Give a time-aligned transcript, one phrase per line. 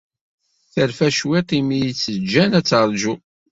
[0.73, 3.13] Terfa cwiṭ imi ay tt-jjan ad teṛju.